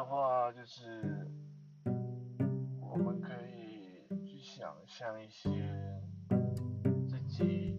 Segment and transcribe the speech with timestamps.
[0.00, 1.28] 的话就是
[2.80, 5.50] 我们可以去想象一些
[7.06, 7.69] 自己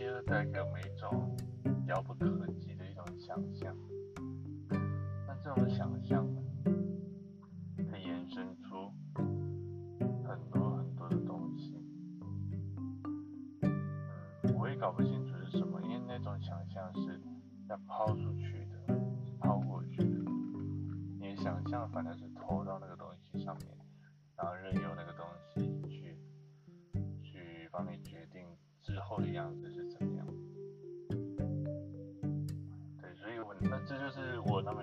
[0.00, 1.36] 这一些都带给我们一种
[1.86, 3.76] 遥不可及的一种想象。
[5.26, 6.40] 那这种想象呢，
[7.90, 8.90] 可以延伸出
[10.26, 11.76] 很多很多的东西。
[13.60, 17.20] 嗯，我也搞不清楚是什么，因为那种想象是
[17.68, 18.94] 要抛出去的，
[19.26, 20.24] 是抛过去的。
[21.20, 23.76] 你的想象反正是投到那个东西上面，
[24.34, 26.16] 然后任由那个东西去
[27.22, 28.46] 去帮你决定
[28.80, 29.99] 之后的样子是怎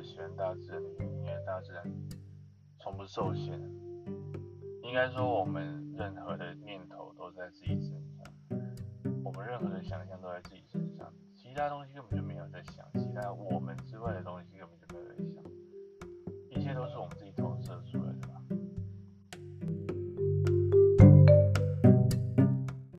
[0.01, 1.83] 喜欢大自然，因为大自然
[2.79, 3.59] 从不受限。
[4.83, 8.25] 应该说，我们任何的念头都在自己身上，
[9.23, 15.43] 我们任何的想象都在自己身上，其他东西根本就没有在想，其他我们之外的东西根本就没有在想，
[16.49, 17.56] 一切都是我们自己做。